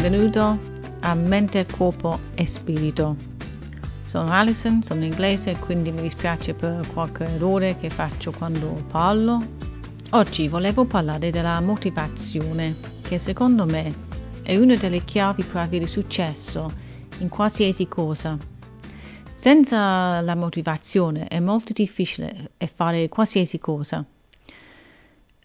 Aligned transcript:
Benvenuto 0.00 0.58
a 1.00 1.12
Mente, 1.12 1.66
Corpo 1.66 2.20
e 2.34 2.46
Spirito. 2.46 3.16
Sono 4.00 4.32
Alison, 4.32 4.82
sono 4.82 5.04
inglese, 5.04 5.58
quindi 5.58 5.92
mi 5.92 6.00
dispiace 6.00 6.54
per 6.54 6.88
qualche 6.94 7.24
errore 7.24 7.76
che 7.76 7.90
faccio 7.90 8.32
quando 8.32 8.82
parlo. 8.90 9.46
Oggi 10.12 10.48
volevo 10.48 10.86
parlare 10.86 11.30
della 11.30 11.60
motivazione, 11.60 12.76
che 13.02 13.18
secondo 13.18 13.66
me 13.66 13.94
è 14.42 14.56
una 14.56 14.74
delle 14.76 15.04
chiavi 15.04 15.44
per 15.44 15.56
avere 15.56 15.86
successo 15.86 16.72
in 17.18 17.28
qualsiasi 17.28 17.86
cosa. 17.86 18.38
Senza 19.34 20.22
la 20.22 20.34
motivazione 20.34 21.26
è 21.28 21.40
molto 21.40 21.74
difficile 21.74 22.52
fare 22.74 23.10
qualsiasi 23.10 23.58
cosa. 23.58 24.02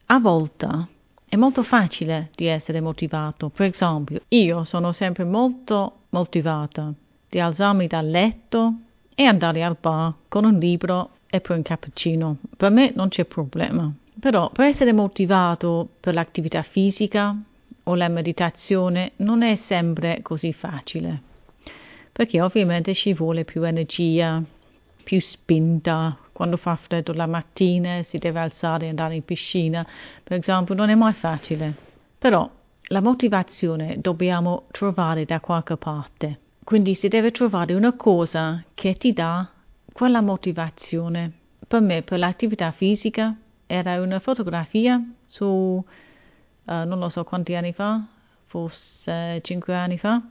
A 0.05 0.19
volte 0.19 0.93
è 1.35 1.37
molto 1.37 1.63
facile 1.63 2.29
di 2.33 2.45
essere 2.45 2.79
motivato. 2.79 3.49
Per 3.49 3.67
esempio, 3.67 4.21
io 4.29 4.63
sono 4.63 4.93
sempre 4.93 5.25
molto 5.25 6.03
motivata 6.09 6.93
di 7.29 7.39
alzarmi 7.39 7.87
dal 7.87 8.07
letto 8.09 8.73
e 9.13 9.25
andare 9.25 9.61
al 9.61 9.75
bar 9.79 10.13
con 10.29 10.45
un 10.45 10.57
libro 10.57 11.11
e 11.29 11.41
poi 11.41 11.57
un 11.57 11.63
cappuccino. 11.63 12.37
Per 12.55 12.71
me 12.71 12.93
non 12.95 13.09
c'è 13.09 13.25
problema. 13.25 13.93
Però 14.17 14.49
per 14.49 14.67
essere 14.67 14.93
motivato 14.93 15.89
per 15.99 16.13
l'attività 16.13 16.61
fisica 16.61 17.35
o 17.83 17.95
la 17.95 18.07
meditazione 18.07 19.11
non 19.17 19.43
è 19.43 19.57
sempre 19.57 20.21
così 20.21 20.53
facile. 20.53 21.21
Perché 22.13 22.41
ovviamente 22.41 22.93
ci 22.93 23.13
vuole 23.13 23.43
più 23.43 23.61
energia, 23.63 24.41
più 25.03 25.19
spinta, 25.19 26.17
quando 26.35 26.57
fa 26.57 26.75
freddo 26.75 27.13
la 27.13 27.27
mattina 27.27 28.03
si 28.03 28.17
deve 28.17 28.41
alzare 28.41 28.87
e 28.87 28.89
andare 28.89 29.15
in 29.15 29.23
piscina, 29.23 29.87
per 30.21 30.37
esempio, 30.37 30.75
non 30.75 30.89
è 30.89 30.95
mai 30.95 31.13
facile. 31.13 31.73
Però 32.19 32.51
la 32.89 32.99
motivazione 32.99 34.01
dobbiamo 34.01 34.65
trovare 34.71 35.23
da 35.23 35.39
qualche 35.39 35.77
parte. 35.77 36.39
Quindi 36.61 36.93
si 36.93 37.07
deve 37.07 37.31
trovare 37.31 37.73
una 37.73 37.93
cosa 37.93 38.61
che 38.73 38.95
ti 38.95 39.13
dà 39.13 39.49
quella 39.93 40.19
motivazione. 40.19 41.31
Per 41.65 41.79
me, 41.79 42.01
per 42.01 42.19
l'attività 42.19 42.71
fisica, 42.71 43.33
era 43.65 44.01
una 44.01 44.19
fotografia 44.19 45.01
su, 45.25 45.45
uh, 45.45 45.83
non 46.65 46.99
lo 46.99 47.07
so 47.07 47.23
quanti 47.23 47.55
anni 47.55 47.71
fa, 47.71 48.05
forse 48.43 49.39
cinque 49.41 49.73
anni 49.73 49.97
fa, 49.97 50.21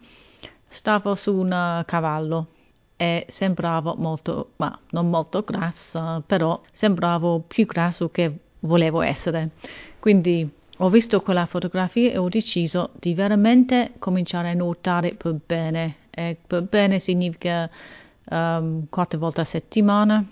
stavo 0.69 1.14
su 1.14 1.34
un 1.34 1.83
cavallo 1.86 2.48
e 2.97 3.27
sembravo 3.28 3.95
molto, 3.98 4.53
ma 4.56 4.78
non 4.91 5.11
molto 5.11 5.42
grassa, 5.42 6.23
però 6.25 6.61
sembravo 6.70 7.45
più 7.47 7.67
grasso 7.67 8.09
che 8.11 8.33
volevo 8.61 9.01
essere. 9.01 9.51
Quindi 9.98 10.48
ho 10.78 10.89
visto 10.91 11.20
quella 11.20 11.47
fotografia 11.47 12.11
e 12.11 12.19
ho 12.19 12.28
deciso 12.28 12.91
di 12.98 13.14
veramente 13.14 13.92
cominciare 13.98 14.51
a 14.51 14.55
nuotare 14.55 15.14
per 15.14 15.36
bene. 15.47 15.97
E 16.11 16.36
per 16.47 16.62
bene 16.62 16.98
significa 16.98 17.69
um, 18.31 18.86
quattro 18.89 19.19
volte 19.19 19.41
a 19.42 19.45
settimana. 19.45 20.25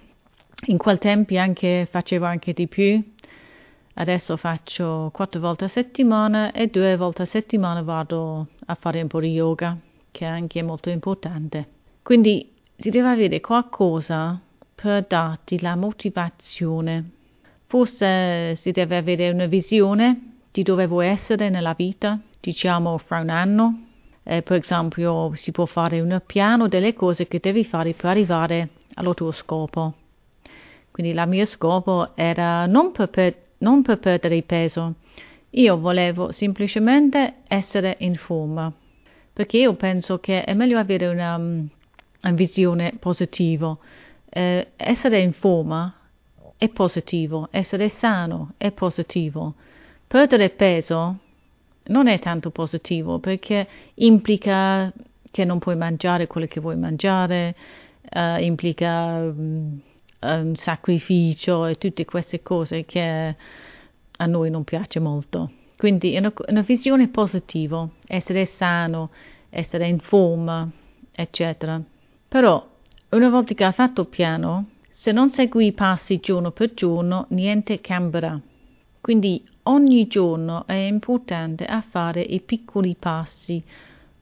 In 0.67 0.79
quel 0.79 0.99
tempo 0.99 1.37
anche, 1.37 1.87
facevo 1.91 2.25
anche 2.25 2.53
di 2.53 2.69
più. 2.69 3.03
Adesso 3.95 4.37
faccio 4.37 5.11
quattro 5.13 5.41
volte 5.41 5.65
a 5.65 5.69
settimana 5.69 6.53
e 6.53 6.69
due 6.69 6.97
volte 6.97 7.23
a 7.23 7.27
settimana 7.27 7.83
vado 7.83 8.47
a 8.67 8.75
fare 8.75 9.03
un 9.03 9.09
po' 9.09 9.21
di 9.21 9.33
yoga, 9.33 9.77
che 10.11 10.25
è 10.25 10.29
anche 10.29 10.63
molto 10.63 10.89
importante. 10.89 11.81
Quindi 12.03 12.51
si 12.77 12.91
deve 12.91 13.11
avere 13.11 13.41
qualcosa 13.41 14.41
per 14.75 15.05
darti 15.07 15.61
la 15.61 15.77
motivazione. 15.77 17.11
Forse 17.67 18.57
si 18.57 18.73
deve 18.73 18.97
avere 18.97 19.31
una 19.31 19.47
visione 19.47 20.41
di 20.51 20.65
dove 20.65 20.87
vuoi 20.87 21.07
essere 21.07 21.49
nella 21.49 21.75
vita, 21.75 22.19
diciamo 22.41 22.99
fra 22.99 23.21
un 23.21 23.29
anno. 23.29 23.87
Eh, 24.25 24.43
per 24.43 24.59
esempio, 24.59 25.33
si 25.35 25.53
può 25.53 25.65
fare 25.65 26.01
un 26.01 26.21
piano 26.27 26.67
delle 26.67 26.93
cose 26.93 27.29
che 27.29 27.39
devi 27.39 27.65
fare 27.65 27.93
per 27.93 28.07
arrivare 28.07 28.69
al 28.95 29.15
tuo 29.15 29.31
scopo. 29.31 29.95
Quindi 30.91 31.13
il 31.13 31.25
mio 31.29 31.45
scopo 31.47 32.17
era 32.17 32.67
non 32.67 32.91
per, 32.91 33.11
per, 33.11 33.37
non 33.59 33.83
per 33.83 34.01
perdere 34.01 34.43
peso, 34.43 34.95
io 35.51 35.79
volevo 35.79 36.33
semplicemente 36.33 37.37
essere 37.47 37.97
in 38.01 38.17
forma, 38.17 38.73
perché 39.33 39.59
io 39.59 39.75
penso 39.75 40.19
che 40.19 40.45
è 40.45 40.53
meglio 40.55 40.79
avere 40.79 41.07
una 41.07 41.41
visione 42.31 42.95
positiva. 42.99 43.77
Eh, 44.29 44.69
essere 44.77 45.19
in 45.19 45.33
forma 45.33 45.95
è 46.57 46.69
positivo, 46.69 47.49
essere 47.51 47.89
sano 47.89 48.53
è 48.57 48.71
positivo. 48.71 49.55
Perdere 50.07 50.51
peso 50.51 51.19
non 51.85 52.07
è 52.07 52.19
tanto 52.19 52.51
positivo 52.51 53.19
perché 53.19 53.67
implica 53.95 54.93
che 55.31 55.45
non 55.45 55.59
puoi 55.59 55.77
mangiare 55.77 56.27
quello 56.27 56.47
che 56.47 56.61
vuoi 56.61 56.77
mangiare, 56.77 57.57
uh, 58.15 58.41
implica 58.41 59.17
um, 59.17 59.81
un 60.21 60.55
sacrificio 60.55 61.67
e 61.67 61.75
tutte 61.75 62.05
queste 62.05 62.43
cose 62.43 62.85
che 62.85 63.37
a 64.17 64.27
noi 64.27 64.51
non 64.51 64.63
piace 64.63 65.01
molto. 65.01 65.51
Quindi 65.77 66.17
una, 66.17 66.33
una 66.49 66.61
visione 66.61 67.09
positiva, 67.09 67.89
essere 68.07 68.45
sano, 68.45 69.11
essere 69.51 69.89
in 69.89 69.99
forma, 69.99 70.71
eccetera. 71.11 71.83
Però, 72.33 72.67
una 73.11 73.29
volta 73.29 73.53
che 73.53 73.63
hai 73.63 73.75
fatto 73.75 74.07
piano, 74.07 74.69
se 74.91 75.13
non 75.13 75.29
segui 75.29 75.67
i 75.67 75.73
passi 75.73 76.19
giorno 76.19 76.51
per 76.51 76.73
giorno, 76.73 77.27
niente 77.29 77.83
cambierà. 77.83 78.41
Quindi 79.03 79.47
ogni 79.65 80.07
giorno 80.07 80.67
è 80.67 80.73
importante 80.73 81.67
a 81.67 81.83
fare 81.83 82.23
i 82.23 82.41
piccoli 82.41 82.97
passi. 82.99 83.63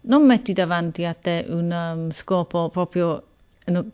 Non 0.00 0.26
metti 0.26 0.52
davanti 0.52 1.04
a 1.04 1.14
te 1.14 1.46
un 1.50 1.70
um, 1.70 2.10
scopo 2.10 2.68
proprio 2.70 3.22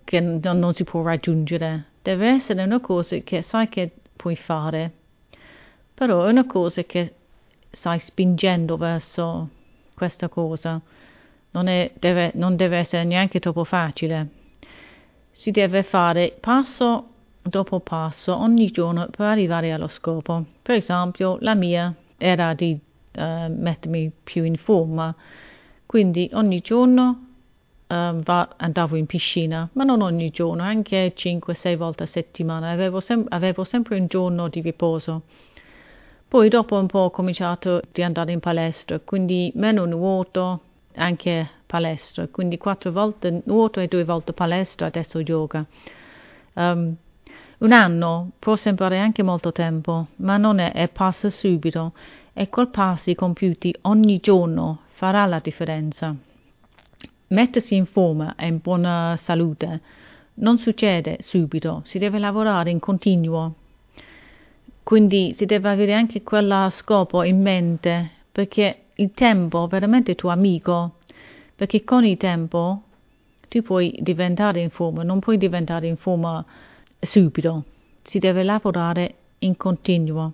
che 0.04 0.20
non, 0.20 0.40
non 0.40 0.72
si 0.72 0.84
può 0.84 1.02
raggiungere. 1.02 1.84
Deve 2.00 2.28
essere 2.28 2.62
una 2.62 2.80
cosa 2.80 3.18
che 3.18 3.42
sai 3.42 3.68
che 3.68 3.90
puoi 4.16 4.36
fare. 4.36 4.92
Però 5.92 6.24
è 6.24 6.30
una 6.30 6.46
cosa 6.46 6.84
che 6.84 7.12
stai 7.70 7.98
spingendo 7.98 8.78
verso 8.78 9.50
questa 9.92 10.30
cosa 10.30 10.80
non, 11.56 11.68
è, 11.68 11.90
deve, 11.98 12.32
non 12.34 12.54
deve 12.54 12.76
essere 12.76 13.04
neanche 13.04 13.40
troppo 13.40 13.64
facile. 13.64 14.28
Si 15.30 15.50
deve 15.50 15.82
fare 15.82 16.36
passo 16.38 17.08
dopo 17.42 17.80
passo 17.80 18.36
ogni 18.36 18.70
giorno 18.70 19.08
per 19.10 19.26
arrivare 19.26 19.72
allo 19.72 19.88
scopo. 19.88 20.44
Per 20.60 20.76
esempio, 20.76 21.38
la 21.40 21.54
mia 21.54 21.94
era 22.18 22.52
di 22.52 22.78
uh, 23.16 23.22
mettermi 23.48 24.12
più 24.22 24.44
in 24.44 24.56
forma, 24.56 25.14
quindi 25.86 26.28
ogni 26.34 26.60
giorno 26.60 27.26
uh, 27.86 27.94
va, 28.20 28.54
andavo 28.56 28.96
in 28.96 29.06
piscina, 29.06 29.66
ma 29.72 29.84
non 29.84 30.02
ogni 30.02 30.28
giorno, 30.30 30.62
anche 30.62 31.14
5-6 31.14 31.76
volte 31.76 32.02
a 32.02 32.06
settimana. 32.06 32.68
Avevo, 32.70 33.00
sem- 33.00 33.26
avevo 33.28 33.64
sempre 33.64 33.98
un 33.98 34.06
giorno 34.08 34.48
di 34.48 34.60
riposo. 34.60 35.22
Poi 36.28 36.48
dopo 36.50 36.76
un 36.76 36.86
po' 36.86 36.98
ho 36.98 37.10
cominciato 37.10 37.76
ad 37.76 37.98
andare 37.98 38.32
in 38.32 38.40
palestra, 38.40 38.98
quindi 38.98 39.52
meno 39.54 39.86
nuoto, 39.86 40.60
anche 40.96 41.48
palestra, 41.66 42.28
quindi 42.28 42.58
quattro 42.58 42.90
volte 42.92 43.42
nuoto 43.44 43.80
e 43.80 43.88
due 43.88 44.04
volte 44.04 44.32
palestra, 44.32 44.86
adesso 44.86 45.20
yoga. 45.20 45.64
Um, 46.54 46.96
un 47.58 47.72
anno 47.72 48.32
può 48.38 48.56
sembrare 48.56 48.98
anche 48.98 49.22
molto 49.22 49.52
tempo, 49.52 50.08
ma 50.16 50.36
non 50.36 50.58
è, 50.58 50.72
è 50.72 50.88
passa 50.88 51.30
subito 51.30 51.92
e 52.32 52.48
col 52.48 52.68
passi 52.68 53.14
compiuti 53.14 53.74
ogni 53.82 54.18
giorno 54.18 54.80
farà 54.90 55.24
la 55.26 55.38
differenza. 55.38 56.14
Mettersi 57.28 57.74
in 57.74 57.86
forma 57.86 58.34
e 58.36 58.46
in 58.46 58.58
buona 58.62 59.16
salute 59.16 59.80
non 60.34 60.58
succede 60.58 61.18
subito, 61.20 61.82
si 61.84 61.98
deve 61.98 62.18
lavorare 62.18 62.70
in 62.70 62.78
continuo. 62.78 63.54
Quindi 64.82 65.32
si 65.34 65.46
deve 65.46 65.70
avere 65.70 65.94
anche 65.94 66.22
quello 66.22 66.68
scopo 66.70 67.22
in 67.22 67.40
mente, 67.40 68.10
perché 68.30 68.82
il 68.96 69.12
tempo 69.12 69.66
veramente 69.66 70.14
tuo 70.14 70.30
amico, 70.30 70.96
perché 71.54 71.84
con 71.84 72.04
il 72.04 72.16
tempo 72.16 72.82
tu 73.48 73.62
puoi 73.62 73.96
diventare 74.00 74.60
in 74.60 74.70
forma, 74.70 75.02
non 75.02 75.18
puoi 75.18 75.38
diventare 75.38 75.86
in 75.86 75.96
forma 75.96 76.44
subito, 76.98 77.64
si 78.02 78.18
deve 78.18 78.42
lavorare 78.42 79.14
in 79.40 79.56
continuo. 79.56 80.32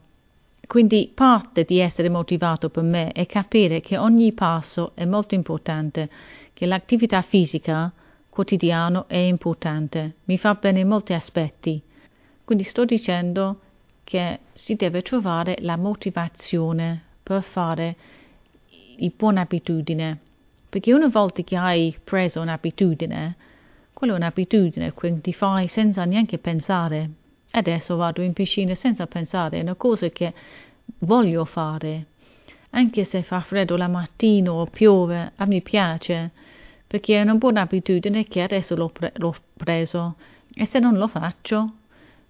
Quindi 0.67 1.11
parte 1.13 1.65
di 1.65 1.79
essere 1.79 2.09
motivato 2.09 2.71
per 2.71 2.83
me 2.83 3.13
è 3.13 3.27
capire 3.27 3.81
che 3.81 3.99
ogni 3.99 4.33
passo 4.33 4.93
è 4.95 5.05
molto 5.05 5.35
importante, 5.35 6.09
che 6.53 6.67
l'attività 6.67 7.21
fisica 7.21 7.93
quotidiana 8.29 9.05
è 9.09 9.17
importante, 9.17 10.15
mi 10.25 10.39
fa 10.39 10.55
bene 10.55 10.81
in 10.81 10.89
molti 10.89 11.13
aspetti. 11.13 11.83
Quindi 12.45 12.65
sto 12.65 12.85
dicendo 12.85 13.61
che 14.05 14.39
si 14.53 14.77
deve 14.77 15.03
trovare 15.03 15.57
la 15.61 15.77
motivazione 15.77 17.03
per 17.23 17.43
fare 17.43 17.97
di 18.97 19.13
buona 19.15 19.43
abitudine, 19.43 20.19
perché 20.69 20.93
una 20.93 21.09
volta 21.09 21.43
che 21.43 21.57
hai 21.57 21.97
preso 22.03 22.41
un'abitudine, 22.41 23.37
quella 23.93 24.15
è 24.15 24.17
un'abitudine 24.17 24.93
ti 25.21 25.33
fai 25.33 25.69
senza 25.69 26.05
neanche 26.05 26.39
pensare. 26.39 27.11
Adesso 27.51 27.97
vado 27.97 28.23
in 28.23 28.33
piscina 28.33 28.75
senza 28.75 29.07
pensare, 29.07 29.59
è 29.59 29.63
una 29.63 29.75
cosa 29.75 30.09
che 30.09 30.33
voglio 30.99 31.45
fare. 31.45 32.07
anche 32.75 33.05
se 33.05 33.23
fa 33.23 33.41
freddo 33.41 33.77
la 33.77 33.89
mattina 33.89 34.53
o 34.53 34.65
piove, 34.67 35.33
a 35.37 35.45
me 35.45 35.61
piace, 35.61 36.31
perché 36.87 37.19
è 37.19 37.23
una 37.23 37.35
buona 37.35 37.61
abitudine 37.61 38.25
che 38.25 38.41
adesso 38.41 38.75
l'ho, 38.75 38.89
pre- 38.89 39.13
l'ho 39.17 39.35
preso 39.55 40.17
e 40.55 40.65
se 40.65 40.79
non 40.79 40.97
lo 40.97 41.07
faccio 41.07 41.73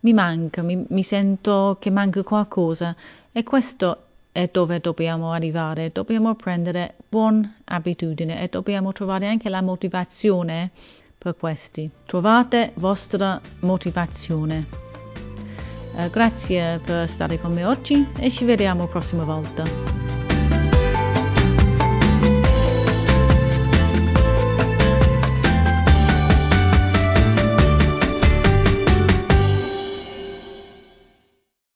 mi 0.01 0.13
manca, 0.13 0.63
mi, 0.63 0.85
mi 0.89 1.03
sento 1.03 1.77
che 1.81 1.91
manca 1.91 2.23
qualcosa 2.23 2.95
e 3.31 3.45
questo 3.45 4.07
è 4.33 4.49
dove 4.51 4.81
dobbiamo 4.81 5.33
arrivare, 5.33 5.91
dobbiamo 5.93 6.35
prendere 6.35 6.97
buone 7.09 7.59
abitudini 7.65 8.37
e 8.39 8.49
dobbiamo 8.49 8.93
trovare 8.93 9.29
anche 9.29 9.51
la 9.51 9.61
motivazione 9.61 10.71
per 11.19 11.37
questi. 11.37 11.89
Trovate 12.07 12.73
vostra 12.77 13.41
motivazione. 13.61 14.67
Uh, 15.95 16.09
grazie 16.09 16.81
per 16.83 17.09
stare 17.11 17.39
con 17.39 17.53
me 17.53 17.67
oggi 17.67 18.07
e 18.19 18.31
ci 18.31 18.47
vediamo 18.47 18.85
la 18.85 18.89
prossima 18.89 19.25
volta. 19.25 20.02